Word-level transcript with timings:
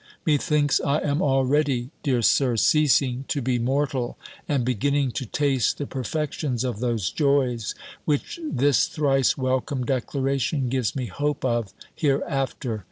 Methinks 0.25 0.81
I 0.83 0.97
am 0.97 1.21
already, 1.21 1.91
dear 2.01 2.23
Sir, 2.23 2.57
ceasing 2.57 3.23
to 3.27 3.39
be 3.39 3.59
mortal, 3.59 4.17
and 4.49 4.65
beginning 4.65 5.11
to 5.11 5.27
taste 5.27 5.77
the 5.77 5.85
perfections 5.85 6.63
of 6.63 6.79
those 6.79 7.11
joys, 7.11 7.75
which 8.05 8.39
this 8.43 8.87
thrice 8.87 9.37
welcome 9.37 9.83
declaration 9.85 10.69
gives 10.69 10.95
me 10.95 11.05
hope 11.05 11.45
of 11.45 11.71
hereafter! 11.93 12.79